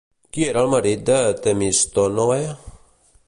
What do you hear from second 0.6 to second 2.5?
el marit de Temistònoe?